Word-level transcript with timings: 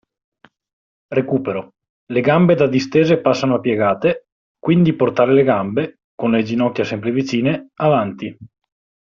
Recupero: 1.17 1.61
le 2.07 2.21
gambe 2.21 2.55
da 2.55 2.65
distese 2.65 3.21
passano 3.21 3.53
a 3.53 3.59
piegate, 3.59 4.29
quindi 4.57 4.93
portare 4.95 5.31
le 5.31 5.43
gambe, 5.43 5.99
con 6.15 6.31
le 6.31 6.41
ginocchia 6.41 6.83
sempre 6.83 7.11
vicine, 7.11 7.67
avanti. 7.75 8.35